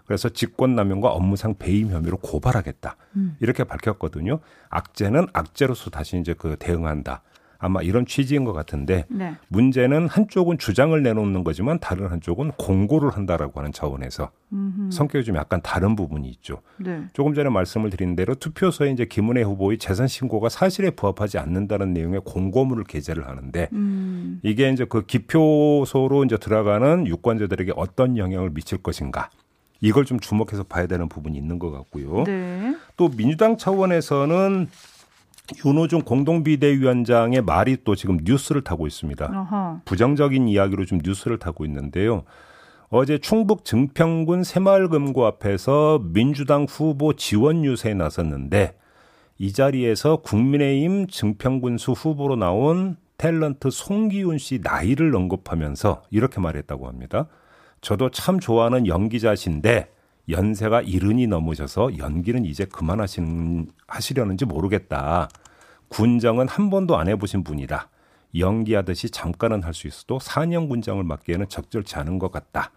그래서 0.06 0.28
직권남용과 0.28 1.10
업무상 1.10 1.54
배임 1.58 1.90
혐의로 1.90 2.16
고발하겠다. 2.18 2.96
음. 3.16 3.36
이렇게 3.40 3.64
밝혔거든요. 3.64 4.40
악재는 4.70 5.26
악재로서 5.32 5.90
다시 5.90 6.18
이제 6.18 6.34
그 6.36 6.56
대응한다. 6.58 7.22
아마 7.58 7.82
이런 7.82 8.06
취지인 8.06 8.44
것 8.44 8.52
같은데 8.52 9.04
네. 9.08 9.34
문제는 9.48 10.08
한쪽은 10.08 10.58
주장을 10.58 11.00
내놓는 11.02 11.44
거지만 11.44 11.78
다른 11.78 12.08
한쪽은 12.08 12.52
공고를 12.52 13.10
한다라고 13.10 13.60
하는 13.60 13.72
차원에서 13.72 14.30
음흠. 14.52 14.90
성격이 14.90 15.24
좀 15.24 15.36
약간 15.36 15.60
다른 15.62 15.96
부분이 15.96 16.28
있죠. 16.28 16.60
네. 16.78 17.02
조금 17.12 17.34
전에 17.34 17.48
말씀을 17.48 17.90
드린 17.90 18.16
대로 18.16 18.34
투표소에 18.34 18.90
이제 18.90 19.04
김은혜 19.04 19.42
후보의 19.42 19.78
재산 19.78 20.06
신고가 20.06 20.48
사실에 20.48 20.90
부합하지 20.90 21.38
않는다는 21.38 21.92
내용의 21.92 22.22
공고문을 22.24 22.84
게재를 22.84 23.26
하는데 23.26 23.68
음. 23.72 24.40
이게 24.42 24.70
이제 24.70 24.84
그 24.88 25.06
기표소로 25.06 26.24
이제 26.24 26.36
들어가는 26.36 27.06
유권자들에게 27.06 27.72
어떤 27.76 28.16
영향을 28.16 28.50
미칠 28.50 28.78
것인가. 28.78 29.30
이걸 29.80 30.04
좀 30.04 30.18
주목해서 30.18 30.62
봐야 30.64 30.86
되는 30.86 31.08
부분이 31.08 31.36
있는 31.36 31.58
것 31.58 31.70
같고요. 31.70 32.24
네. 32.24 32.74
또 32.96 33.08
민주당 33.10 33.56
차원에서는 33.56 34.68
윤호중 35.64 36.02
공동비대위원장의 36.02 37.42
말이 37.42 37.76
또 37.84 37.94
지금 37.94 38.18
뉴스를 38.22 38.62
타고 38.62 38.86
있습니다. 38.86 39.26
어허. 39.26 39.80
부정적인 39.84 40.48
이야기로 40.48 40.84
좀 40.84 40.98
뉴스를 41.02 41.38
타고 41.38 41.64
있는데요. 41.64 42.24
어제 42.88 43.18
충북 43.18 43.64
증평군 43.64 44.44
새마을금고 44.44 45.26
앞에서 45.26 46.00
민주당 46.02 46.66
후보 46.68 47.14
지원 47.14 47.64
유세에 47.64 47.94
나섰는데 47.94 48.76
이 49.38 49.52
자리에서 49.52 50.16
국민의힘 50.18 51.08
증평군수 51.08 51.92
후보로 51.92 52.36
나온 52.36 52.96
탤런트 53.18 53.70
송기훈 53.70 54.38
씨 54.38 54.60
나이를 54.62 55.14
언급하면서 55.14 56.02
이렇게 56.10 56.40
말했다고 56.40 56.86
합니다. 56.86 57.26
저도 57.80 58.10
참 58.10 58.40
좋아하는 58.40 58.86
연기자신데 58.86 59.88
연세가 60.28 60.82
이른이 60.82 61.26
넘으셔서 61.26 61.98
연기는 61.98 62.44
이제 62.44 62.64
그만하시는 62.64 63.68
하시려는지 63.86 64.44
모르겠다. 64.44 65.28
군정은 65.88 66.48
한 66.48 66.70
번도 66.70 66.96
안 66.96 67.08
해보신 67.08 67.44
분이다. 67.44 67.88
연기하듯이 68.36 69.10
잠깐은 69.10 69.62
할 69.62 69.72
수 69.72 69.86
있어도 69.86 70.18
4년 70.18 70.68
군장을 70.68 71.02
맡기에는 71.02 71.48
적절치 71.48 71.96
않은 71.96 72.18
것 72.18 72.32
같다. 72.32 72.72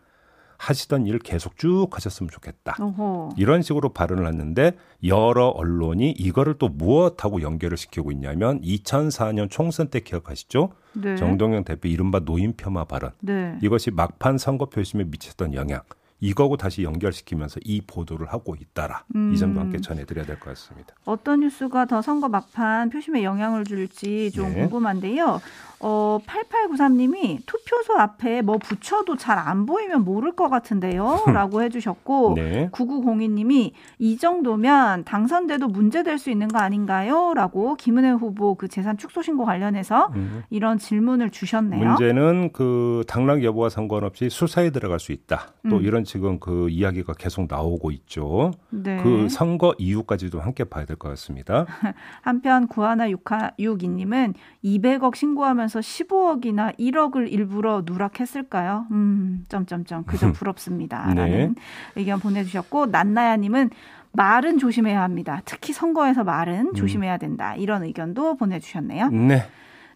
하시던 0.57 1.07
일 1.07 1.19
계속 1.19 1.57
쭉 1.57 1.87
하셨으면 1.89 2.29
좋겠다. 2.29 2.75
어허. 2.79 3.29
이런 3.37 3.61
식으로 3.61 3.89
발언을 3.93 4.27
했는데 4.27 4.73
여러 5.05 5.47
언론이 5.47 6.11
이거를 6.11 6.55
또 6.59 6.67
무엇하고 6.67 7.41
연결을 7.41 7.77
시키고 7.77 8.11
있냐면 8.11 8.59
2004년 8.61 9.49
총선 9.49 9.87
때 9.87 10.01
기억하시죠? 10.01 10.73
네. 10.93 11.15
정동영 11.15 11.63
대표 11.63 11.87
이른바 11.87 12.19
노인 12.19 12.57
폄하 12.57 12.83
발언. 12.83 13.11
네. 13.21 13.57
이것이 13.61 13.89
막판 13.91 14.37
선거 14.37 14.65
표심에 14.65 15.05
미쳤던 15.05 15.53
영향. 15.53 15.81
이거고 16.19 16.57
다시 16.57 16.83
연결시키면서 16.83 17.59
이 17.63 17.81
보도를 17.81 18.27
하고 18.27 18.55
있다라 18.59 19.03
음. 19.15 19.31
이 19.33 19.37
점도 19.37 19.59
함께 19.59 19.79
전해드려야 19.79 20.25
될 20.25 20.37
것 20.39 20.49
같습니다. 20.49 20.93
어떤 21.05 21.41
뉴스가 21.41 21.85
더 21.85 22.01
선거 22.01 22.27
막판 22.29 22.89
표심에 22.89 23.23
영향을 23.23 23.63
줄지 23.63 24.31
좀 24.31 24.49
네. 24.53 24.61
궁금한데요. 24.61 25.39
어, 25.81 26.19
8893님이 26.25 27.39
투표소 27.45 27.93
앞에 27.97 28.41
뭐 28.41 28.57
붙여도 28.57 29.15
잘 29.15 29.39
안 29.39 29.65
보이면 29.65 30.03
모를 30.03 30.33
것 30.35 30.49
같은데요. 30.49 31.23
라고 31.33 31.61
해주셨고, 31.63 32.33
네. 32.35 32.69
9902님이 32.73 33.71
이 33.99 34.17
정도면 34.17 35.05
당선돼도 35.05 35.69
문제될 35.69 36.19
수 36.19 36.29
있는 36.29 36.49
거 36.49 36.59
아닌가요? 36.59 37.33
라고 37.33 37.75
김은혜 37.75 38.09
후보 38.11 38.55
그 38.55 38.67
재산 38.67 38.97
축소 38.97 39.21
신고 39.21 39.45
관련해서 39.45 40.11
음. 40.15 40.43
이런 40.49 40.77
질문을 40.77 41.29
주셨네요. 41.29 41.87
문제는 41.87 42.51
그 42.51 43.03
당락 43.07 43.45
여부와 43.45 43.69
상관없이 43.69 44.29
수사에 44.29 44.71
들어갈 44.71 44.99
수 44.99 45.13
있다. 45.13 45.53
또 45.69 45.77
음. 45.77 45.81
이런 45.83 46.03
지금 46.09 46.39
그 46.39 46.69
이야기가 46.69 47.13
계속 47.13 47.45
나오고 47.47 47.91
있죠. 47.91 48.51
네. 48.71 48.97
그 49.03 49.29
선거 49.29 49.75
이유까지도 49.77 50.39
함께 50.39 50.63
봐야 50.63 50.83
될 50.85 50.97
것 50.97 51.07
같습니다. 51.09 51.67
한편 52.23 52.67
구하나 52.67 53.07
662님은 53.09 54.33
200억 54.65 55.13
신고하면 55.13 55.59
하면서 55.59 55.79
15억이나 55.79 56.75
1억을 56.79 57.31
일부러 57.31 57.83
누락했을까요? 57.85 58.87
음, 58.89 59.43
점점점 59.49 60.05
그저 60.05 60.31
부럽습니다. 60.33 61.13
네. 61.13 61.21
라는 61.21 61.55
의견 61.95 62.19
보내주셨고 62.19 62.87
난나야님은 62.87 63.69
말은 64.11 64.57
조심해야 64.57 65.03
합니다. 65.03 65.41
특히 65.45 65.73
선거에서 65.73 66.23
말은 66.23 66.69
음. 66.69 66.73
조심해야 66.73 67.17
된다. 67.17 67.55
이런 67.55 67.83
의견도 67.83 68.37
보내주셨네요. 68.37 69.09
네. 69.09 69.43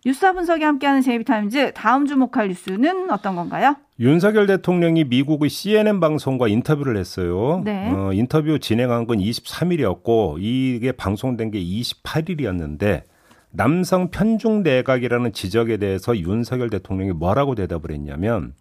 뉴스와 0.05 0.33
분석이 0.33 0.63
함께하는 0.63 1.01
제이비타임즈 1.01 1.72
다음 1.75 2.05
주목할 2.05 2.50
뉴스는 2.50 3.10
어떤 3.10 3.38
건가요? 3.38 3.77
윤석열 4.01 4.48
대통령이 4.48 5.05
미국의 5.05 5.50
CNN 5.50 6.01
방송과 6.01 6.50
인터뷰를 6.50 6.98
했어요. 6.98 7.62
네. 7.63 7.89
어, 7.89 8.12
인터뷰 8.12 8.60
진행한 8.60 9.07
건 9.07 9.19
23일이었고 9.19 10.38
이게 10.39 10.91
방송된 10.91 11.51
게 11.51 11.63
28일이었는데 11.63 13.03
남성 13.51 14.10
편중 14.10 14.63
내각이라는 14.63 15.31
지적에 15.31 15.77
대해서 15.77 16.17
윤석열 16.17 16.69
대통령이 16.69 17.12
뭐라고 17.12 17.55
대답을 17.55 17.91
했냐면 17.91 18.55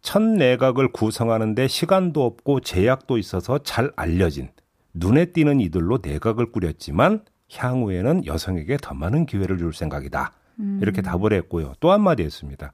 첫 0.00 0.20
내각을 0.20 0.90
구성하는데 0.90 1.68
시간도 1.68 2.24
없고 2.24 2.60
제약도 2.60 3.18
있어서 3.18 3.58
잘 3.58 3.92
알려진 3.94 4.48
눈에 4.94 5.26
띄는 5.26 5.60
이들로 5.60 6.00
내각을 6.02 6.50
꾸렸지만 6.50 7.20
향후에는 7.52 8.26
여성에게 8.26 8.78
더 8.78 8.94
많은 8.94 9.26
기회를 9.26 9.58
줄 9.58 9.72
생각이다. 9.72 10.32
음. 10.60 10.78
이렇게 10.82 11.02
답을 11.02 11.32
했고요. 11.32 11.74
또 11.80 11.92
한마디 11.92 12.22
했습니다. 12.22 12.72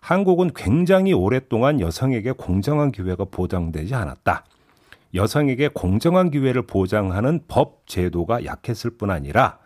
한국은 0.00 0.52
굉장히 0.54 1.12
오랫동안 1.12 1.80
여성에게 1.80 2.32
공정한 2.32 2.90
기회가 2.90 3.24
보장되지 3.24 3.94
않았다. 3.94 4.44
여성에게 5.14 5.68
공정한 5.68 6.30
기회를 6.30 6.62
보장하는 6.62 7.40
법 7.48 7.86
제도가 7.86 8.44
약했을 8.44 8.96
뿐 8.96 9.10
아니라 9.10 9.58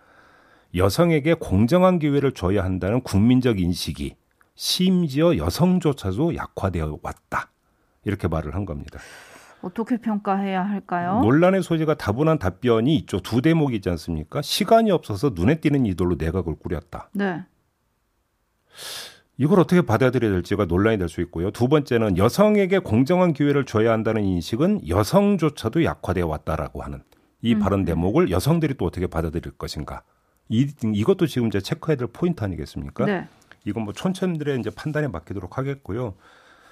여성에게 0.75 1.35
공정한 1.35 1.99
기회를 1.99 2.33
줘야 2.33 2.65
한다는 2.65 3.01
국민적 3.01 3.61
인식이 3.61 4.17
심지어 4.57 5.37
여성조차도 5.37 6.35
약화되어 6.35 6.99
왔다. 7.03 7.51
이렇게 8.05 8.27
말을 8.29 8.55
한 8.55 8.65
겁니다. 8.65 8.99
어떻게 9.64 9.97
평가해야 9.97 10.62
할까요? 10.62 11.21
논란의 11.23 11.62
소지가 11.62 11.94
다분한 11.94 12.38
답변이 12.38 12.94
있죠. 12.97 13.21
두 13.21 13.40
대목이 13.40 13.76
있지 13.76 13.88
않습니까? 13.90 14.42
시간이 14.42 14.90
없어서 14.90 15.30
눈에 15.35 15.61
띄는 15.61 15.87
이돌로 15.87 16.16
내각을 16.18 16.56
꾸렸다. 16.56 17.09
네. 17.12 17.42
이걸 19.37 19.59
어떻게 19.61 19.83
받아들여야 19.83 20.33
될지가 20.33 20.66
논란이 20.66 20.99
될 20.99 21.09
수 21.09 21.21
있고요. 21.23 21.50
두 21.50 21.68
번째는 21.68 22.18
여성에게 22.18 22.78
공정한 22.80 23.33
기회를 23.33 23.64
줘야 23.64 23.92
한다는 23.92 24.23
인식은 24.25 24.87
여성조차도 24.88 25.83
약화되어 25.85 26.26
왔다라고 26.26 26.83
하는 26.83 27.02
이 27.42 27.54
음. 27.54 27.59
발언 27.59 27.85
대목을 27.85 28.30
여성들이 28.30 28.75
또 28.75 28.85
어떻게 28.85 29.06
받아들일 29.06 29.52
것인가. 29.52 30.02
이, 30.49 30.68
이것도 30.83 31.26
지금 31.26 31.49
이제 31.49 31.61
체크해야 31.61 31.97
될 31.97 32.09
포인트 32.12 32.44
아니겠습니까? 32.44 33.06
네. 33.06 33.28
이건 33.64 33.85
뭐 33.85 33.92
촌천들의 33.94 34.61
이제 34.61 34.71
판단에 34.71 35.09
맡기도록 35.09 35.56
하겠고요. 35.59 36.14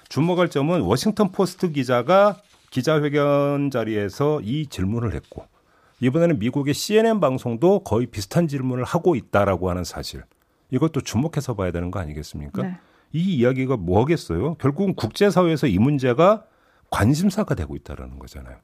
주목할 0.09 0.49
점은 0.49 0.81
워싱턴 0.81 1.31
포스트 1.31 1.71
기자가 1.71 2.37
기자회견 2.73 3.69
자리에서 3.69 4.41
이 4.41 4.65
질문을 4.65 5.13
했고 5.13 5.45
이번에는 5.99 6.39
미국의 6.39 6.73
CNN 6.73 7.19
방송도 7.19 7.83
거의 7.83 8.07
비슷한 8.07 8.47
질문을 8.47 8.83
하고 8.83 9.15
있다라고 9.15 9.69
하는 9.69 9.83
사실. 9.83 10.23
이것도 10.71 11.01
주목해서 11.01 11.53
봐야 11.53 11.69
되는 11.69 11.91
거 11.91 11.99
아니겠습니까? 11.99 12.63
네. 12.63 12.77
이 13.11 13.35
이야기가 13.35 13.77
뭐겠어요? 13.77 14.55
결국은 14.55 14.95
국제사회에서 14.95 15.67
이 15.67 15.77
문제가 15.77 16.45
관심사가 16.89 17.53
되고 17.53 17.75
있다라는 17.75 18.17
거잖아요. 18.17 18.57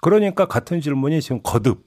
그러니까 0.00 0.46
같은 0.46 0.80
질문이 0.80 1.20
지금 1.20 1.40
거듭 1.42 1.86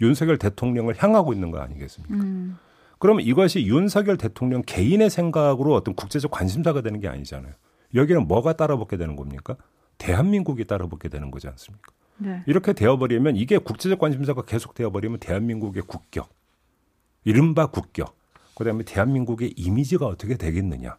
윤석열 0.00 0.38
대통령을 0.38 0.94
향하고 0.96 1.32
있는 1.32 1.50
거 1.50 1.58
아니겠습니까? 1.58 2.14
음. 2.14 2.56
그러면 3.00 3.24
이것이 3.24 3.66
윤석열 3.66 4.16
대통령 4.16 4.62
개인의 4.64 5.10
생각으로 5.10 5.74
어떤 5.74 5.96
국제적 5.96 6.30
관심사가 6.30 6.82
되는 6.82 7.00
게 7.00 7.08
아니잖아요. 7.08 7.52
여기는 7.96 8.28
뭐가 8.28 8.52
따라붙게 8.52 8.96
되는 8.96 9.16
겁니까? 9.16 9.56
대한민국이 9.98 10.64
따라붙게 10.64 11.08
되는 11.08 11.30
거지 11.30 11.48
않습니까? 11.48 11.92
네. 12.18 12.42
이렇게 12.46 12.72
되어버리면 12.72 13.36
이게 13.36 13.58
국제적 13.58 13.98
관심사가 13.98 14.42
계속 14.42 14.74
되어버리면 14.74 15.18
대한민국의 15.20 15.82
국격, 15.86 16.28
이른바 17.24 17.66
국격, 17.66 18.16
그다음에 18.56 18.84
대한민국의 18.84 19.54
이미지가 19.56 20.06
어떻게 20.06 20.36
되겠느냐 20.36 20.96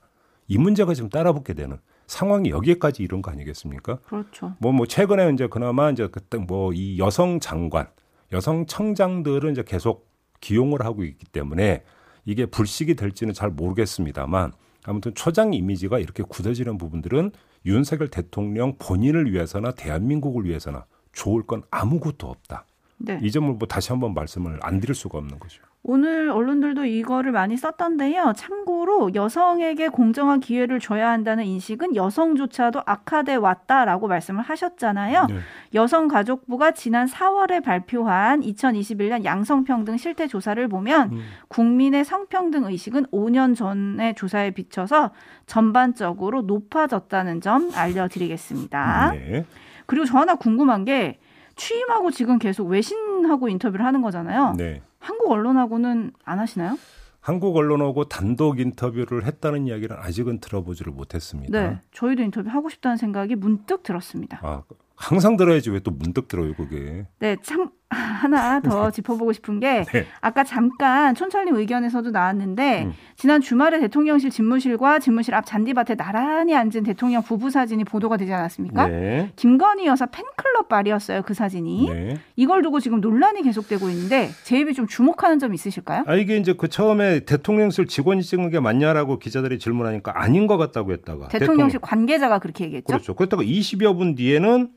이 0.48 0.58
문제가 0.58 0.94
지금 0.94 1.10
따라붙게 1.10 1.54
되는 1.54 1.78
상황이 2.08 2.50
여기까지 2.50 3.02
이런 3.02 3.22
거 3.22 3.32
아니겠습니까? 3.32 3.98
그렇죠. 4.06 4.56
뭐, 4.60 4.72
뭐 4.72 4.86
최근에 4.86 5.32
이제 5.34 5.48
그나마 5.48 5.90
이제 5.90 6.08
그때 6.08 6.38
뭐 6.38 6.72
이 6.74 7.00
여성 7.00 7.40
장관, 7.40 7.88
여성 8.32 8.66
청장들은 8.66 9.54
이제 9.54 9.64
계속 9.66 10.08
기용을 10.42 10.86
하고 10.86 11.04
있기 11.04 11.25
때문에 11.28 11.84
이게 12.25 12.46
불식이 12.46 12.96
될지는 12.96 13.34
잘 13.34 13.50
모르겠습니다만 13.50 14.52
아무튼 14.84 15.16
초장 15.16 15.54
이미지가 15.54 16.00
이렇게 16.00 16.22
굳어지는 16.24 16.78
부분들은 16.78 17.32
윤석열 17.65 18.10
대통령 18.10 18.77
본인을 18.77 19.31
위해서나 19.31 19.72
대한민국을 19.72 20.45
위해서나 20.45 20.86
좋을 21.13 21.45
건 21.45 21.63
아무것도 21.72 22.27
없다. 22.27 22.65
네. 22.98 23.19
이 23.22 23.31
점을 23.31 23.51
뭐 23.53 23.67
다시 23.67 23.89
한번 23.89 24.13
말씀을 24.13 24.60
안 24.62 24.79
드릴 24.79 24.95
수가 24.95 25.17
없는 25.17 25.39
거죠. 25.39 25.62
오늘 25.88 26.32
언론들도 26.32 26.86
이거를 26.86 27.32
많이 27.32 27.56
썼던데요. 27.56 28.34
참고로 28.36 29.13
여성에게 29.13 29.89
공정한 29.89 30.39
기회를 30.39 30.80
줘야 30.80 31.12
한다는 31.12 31.45
인식은 31.45 31.95
여성조차도 31.95 32.82
악화돼 32.88 33.36
왔다라고 33.36 34.08
말씀을 34.08 34.41
하셨잖아요. 34.41 35.28
네. 35.30 35.36
여성가족부가 35.76 36.71
지난 36.71 37.06
4월에 37.06 37.63
발표한 37.63 38.41
2021년 38.41 39.26
양성평등 39.26 39.98
실태 39.98 40.26
조사를 40.26 40.67
보면 40.67 41.12
음. 41.12 41.21
국민의 41.50 42.04
성평등 42.04 42.63
의식은 42.65 43.06
5년 43.12 43.56
전의 43.56 44.15
조사에 44.15 44.52
비춰서 44.52 45.12
전반적으로 45.45 46.41
높아졌다는 46.41 47.41
점 47.41 47.69
알려드리겠습니다. 47.76 49.12
네. 49.12 49.45
그리고 49.86 50.06
저 50.06 50.17
하나 50.17 50.34
궁금한 50.34 50.84
게 50.84 51.19
취임하고 51.56 52.10
지금 52.10 52.39
계속 52.39 52.65
외신하고 52.69 53.50
인터뷰를 53.50 53.86
하는 53.86 54.02
거잖아요. 54.02 54.56
네. 54.58 54.82
한국 55.06 55.32
언론하고는 55.32 56.12
안 56.24 56.39
하시나요? 56.39 56.78
한국 57.22 57.56
언론하고 57.56 58.06
단독 58.06 58.60
인터뷰를 58.60 59.26
했다는 59.26 59.68
이야기는 59.68 59.96
아직은 60.00 60.39
들어보지를 60.39 60.91
못했습니다. 60.94 61.60
네, 61.70 61.80
저희도 61.91 62.24
인터뷰 62.24 62.50
하고 62.50 62.70
싶다는 62.70 62.98
생각이 62.98 63.36
문득 63.36 63.84
들었습니다. 63.84 64.39
아, 64.44 64.63
항상 64.96 65.38
들어야지 65.38 65.70
왜 65.70 65.80
또 65.80 65.91
문득 65.91 66.28
들어요, 66.28 66.54
그게. 66.56 67.06
네, 67.20 67.36
참 67.44 67.70
하나 67.89 68.60
더 68.60 68.89
짚어보고 68.89 69.34
싶은 69.34 69.60
게 69.60 69.84
네. 69.84 70.06
아까 70.21 70.43
잠깐 70.43 71.13
촌철님 71.13 71.56
의견에서도 71.56 72.12
나왔는데 72.12 72.86
음. 72.86 72.93
지난 73.15 73.41
주말에 73.41 73.80
대통령실 73.80 74.32
집무실과 74.32 75.00
집무실 75.00 75.36
앞 75.36 75.45
잔디밭에 75.45 75.95
나란히 75.95 76.56
앉은 76.56 76.84
대통령 76.84 77.21
부부 77.21 77.52
사진이 77.52 77.84
보도가 77.84 78.17
되지 78.17 78.34
않았습니까? 78.34 78.88
네. 78.88 79.32
김건희 79.36 79.86
여사 79.86 80.08
팬클럽 80.08 80.67
말이었어요, 80.69 81.21
그 81.21 81.34
사진이. 81.34 81.89
네. 81.89 82.17
이걸 82.36 82.63
두고 82.63 82.80
지금 82.80 83.02
논란이 83.02 83.43
계속되고 83.43 83.89
있는데 83.89 84.30
제입이 84.43 84.74
좀 84.74 84.88
주목하는 84.88 85.39
점 85.39 85.54
있으실까요? 85.54 86.04
아 86.08 86.15
이게 86.15 86.38
이제 86.38 86.54
그 86.54 86.67
처음에 86.67 87.21
대통령실 87.21 87.88
직원이 87.88 88.24
찍은 88.24 88.50
게 88.50 88.60
맞냐라고 88.60 89.19
기자들이 89.19 89.60
질문하니까 89.60 90.13
아닌 90.15 90.48
것 90.48 90.58
같다고 90.58 90.91
했다가 90.91 91.28
대통령실 91.28 91.80
대통령... 91.80 91.82
관계자가 91.82 92.39
그렇게 92.39 92.65
얘기했죠. 92.65 92.88
그렇죠. 92.88 93.13
그렇다가 93.13 93.43
20여 93.43 93.98
분 93.98 94.15
뒤에는 94.15 94.69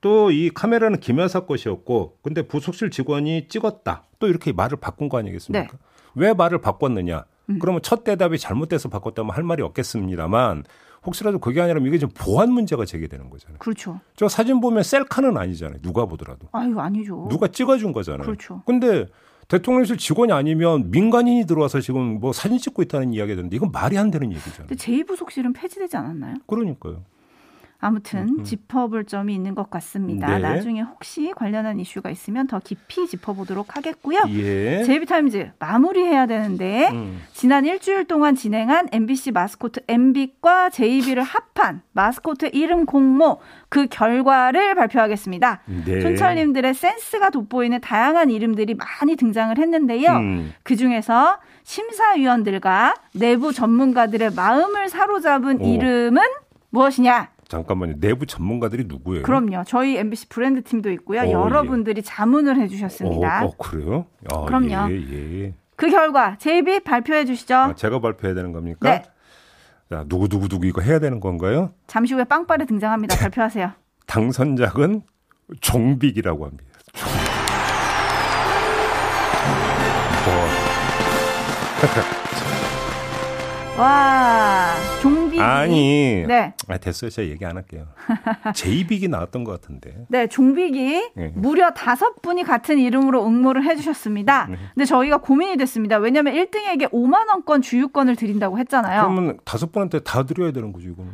또 0.00 0.30
이 0.30 0.50
카메라는 0.50 1.00
김 1.00 1.18
여사 1.18 1.40
것이었고 1.40 2.18
근데 2.22 2.42
부속실 2.42 2.90
직원이 2.90 3.48
찍었다. 3.48 4.04
또 4.18 4.28
이렇게 4.28 4.52
말을 4.52 4.78
바꾼 4.80 5.08
거 5.08 5.18
아니겠습니까? 5.18 5.72
네. 5.72 5.78
왜 6.14 6.32
말을 6.32 6.58
바꿨느냐? 6.60 7.24
음. 7.50 7.58
그러면 7.60 7.82
첫 7.82 8.04
대답이 8.04 8.38
잘못돼서 8.38 8.88
바꿨다면 8.88 9.34
할 9.34 9.42
말이 9.44 9.62
없겠습니다만 9.62 10.64
혹시라도 11.06 11.38
그게 11.38 11.60
아니라면 11.60 11.88
이게 11.88 11.98
좀 11.98 12.10
보안 12.14 12.52
문제가 12.52 12.84
제기되는 12.84 13.30
거잖아요. 13.30 13.58
그렇죠. 13.58 14.00
저 14.16 14.28
사진 14.28 14.60
보면 14.60 14.82
셀카는 14.82 15.36
아니잖아요. 15.36 15.80
누가 15.82 16.04
보더라도. 16.06 16.48
아유, 16.52 16.78
아니죠. 16.78 17.26
누가 17.30 17.48
찍어준 17.48 17.92
거잖아요. 17.92 18.24
그렇죠. 18.26 18.62
근데 18.66 19.06
대통령실 19.48 19.96
직원이 19.96 20.32
아니면 20.32 20.90
민간인이 20.90 21.46
들어와서 21.46 21.80
지금 21.80 22.20
뭐 22.20 22.32
사진 22.32 22.58
찍고 22.58 22.82
있다는 22.82 23.12
이야기가 23.14 23.36
되는데 23.36 23.56
이건 23.56 23.72
말이 23.72 23.98
안 23.98 24.10
되는 24.10 24.30
얘기잖아요. 24.30 24.68
근데 24.68 24.74
제2부속실은 24.76 25.54
폐지되지 25.54 25.96
않았나요? 25.96 26.36
그러니까요. 26.46 27.02
아무튼 27.80 28.20
음, 28.20 28.38
음. 28.40 28.44
짚어볼 28.44 29.06
점이 29.06 29.34
있는 29.34 29.54
것 29.54 29.70
같습니다. 29.70 30.28
네. 30.28 30.38
나중에 30.38 30.82
혹시 30.82 31.32
관련한 31.34 31.80
이슈가 31.80 32.10
있으면 32.10 32.46
더 32.46 32.60
깊이 32.60 33.06
짚어보도록 33.06 33.76
하겠고요. 33.76 34.20
예. 34.28 34.84
제이비타임즈 34.84 35.52
마무리해야 35.58 36.26
되는데 36.26 36.90
음. 36.92 37.22
지난 37.32 37.64
일주일 37.64 38.04
동안 38.04 38.34
진행한 38.34 38.88
MBC 38.92 39.32
마스코트 39.32 39.80
MB과 39.88 40.68
JB를 40.70 41.22
합한 41.22 41.80
마스코트 41.92 42.50
이름 42.52 42.84
공모 42.84 43.40
그 43.70 43.86
결과를 43.86 44.74
발표하겠습니다. 44.74 45.62
네. 45.86 46.00
촌철님들의 46.00 46.74
센스가 46.74 47.30
돋보이는 47.30 47.80
다양한 47.80 48.30
이름들이 48.30 48.74
많이 48.74 49.16
등장을 49.16 49.56
했는데요. 49.56 50.10
음. 50.10 50.52
그 50.62 50.76
중에서 50.76 51.38
심사위원들과 51.62 52.94
내부 53.14 53.52
전문가들의 53.54 54.32
마음을 54.34 54.88
사로잡은 54.90 55.62
오. 55.62 55.64
이름은 55.64 56.22
무엇이냐? 56.70 57.28
잠깐만요. 57.50 57.94
내부 57.98 58.26
전문가들이 58.26 58.84
누구예요? 58.86 59.24
그럼요. 59.24 59.64
저희 59.66 59.96
MBC 59.96 60.28
브랜드 60.28 60.62
팀도 60.62 60.88
있고요. 60.92 61.22
어, 61.22 61.30
여러분들이 61.30 61.98
예. 61.98 62.02
자문을 62.02 62.60
해주셨습니다. 62.60 63.44
어, 63.44 63.48
어 63.48 63.56
그래요? 63.58 64.06
아, 64.32 64.44
그럼요. 64.44 64.92
예, 64.92 64.94
예. 64.94 65.54
그 65.74 65.90
결과 65.90 66.38
제이비 66.38 66.84
발표해 66.84 67.24
주시죠. 67.24 67.54
아, 67.54 67.74
제가 67.74 67.98
발표해야 67.98 68.36
되는 68.36 68.52
겁니까? 68.52 68.88
네. 68.88 69.02
자, 69.90 70.04
누구 70.08 70.28
누구 70.28 70.48
누구 70.48 70.64
이거 70.64 70.80
해야 70.80 71.00
되는 71.00 71.18
건가요? 71.18 71.72
잠시 71.88 72.14
후에 72.14 72.22
빵빠레 72.22 72.66
등장합니다. 72.66 73.16
발표하세요. 73.18 73.72
당선작은 74.06 75.02
종빅이라고 75.60 76.46
합니다. 76.46 76.64
뭐. 83.76 83.82
와, 83.82 84.74
종빅. 85.02 85.19
아니. 85.40 86.24
네. 86.26 86.54
아, 86.68 86.78
됐어요. 86.78 87.10
제가 87.10 87.28
얘기 87.28 87.44
안 87.44 87.56
할게요. 87.56 87.86
제이빅이 88.54 89.08
나왔던 89.08 89.44
것 89.44 89.52
같은데. 89.52 90.06
네, 90.08 90.26
종빅이 90.26 91.10
네. 91.14 91.32
무려 91.34 91.72
다섯 91.72 92.20
분이 92.22 92.44
같은 92.44 92.78
이름으로 92.78 93.26
응모를 93.26 93.64
해주셨습니다. 93.64 94.46
네. 94.50 94.56
근데 94.74 94.84
저희가 94.84 95.18
고민이 95.18 95.56
됐습니다. 95.56 95.96
왜냐면 95.98 96.34
1등에게 96.34 96.90
5만 96.90 97.28
원권 97.28 97.62
주유권을 97.62 98.16
드린다고 98.16 98.58
했잖아요. 98.58 99.02
그러면 99.02 99.38
다섯 99.44 99.72
분한테 99.72 100.00
다 100.00 100.24
드려야 100.24 100.52
되는 100.52 100.72
거죠, 100.72 100.88
이거는. 100.88 101.10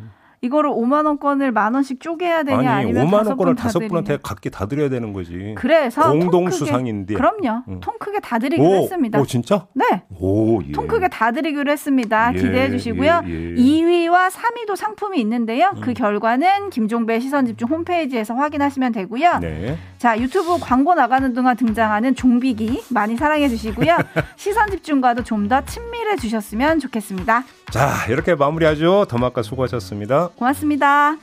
이거를 0.46 0.70
5만 0.70 1.06
원권을 1.06 1.52
만 1.52 1.74
원씩 1.74 2.00
쪼개야 2.00 2.42
되냐 2.42 2.70
아니, 2.76 2.92
면 2.92 3.06
5만 3.06 3.26
원권을 3.26 3.54
다섯 3.54 3.80
분한테 3.80 4.18
각기 4.22 4.50
다 4.50 4.66
드려야 4.66 4.88
되는 4.88 5.12
거지. 5.12 5.54
그래서 5.56 6.10
공동 6.10 6.50
수상인데. 6.50 7.14
그럼요. 7.14 7.62
응. 7.68 7.80
통 7.80 7.94
크게 7.98 8.20
다 8.20 8.38
드리기로 8.38 8.68
오, 8.68 8.74
했습니다. 8.82 9.20
오 9.20 9.24
진짜? 9.24 9.66
네. 9.72 10.02
오, 10.20 10.62
예. 10.62 10.72
통 10.72 10.86
크게 10.86 11.08
다 11.08 11.32
드리기로 11.32 11.70
했습니다. 11.70 12.32
예, 12.34 12.38
기대해 12.38 12.70
주시고요. 12.70 13.22
예, 13.26 13.30
예. 13.30 13.54
2위와 13.54 14.28
3위도 14.30 14.76
상품이 14.76 15.18
있는데요. 15.20 15.70
그 15.74 15.78
음. 15.78 15.80
그 15.80 15.94
결과는 15.94 16.70
김종배 16.70 17.20
시선 17.20 17.46
집중 17.46 17.68
홈페이지에서 17.68 18.34
확인하시면 18.34 18.92
되고요. 18.92 19.38
네. 19.40 19.78
자, 19.98 20.18
유튜브 20.18 20.58
광고 20.60 20.94
나가는 20.94 21.32
동안 21.32 21.56
등장하는 21.56 22.14
종비기 22.14 22.84
많이 22.90 23.16
사랑해 23.16 23.48
주시고요. 23.48 23.96
시선 24.36 24.70
집중과도 24.70 25.22
좀 25.22 25.46
더 25.46 25.64
친밀해 25.64 26.16
주셨으면 26.16 26.80
좋겠습니다. 26.80 27.44
자, 27.72 28.06
이렇게 28.08 28.34
마무리하죠. 28.34 29.06
더마카 29.08 29.42
수고하셨습니다. 29.42 30.28
고맙습니다. 30.36 31.16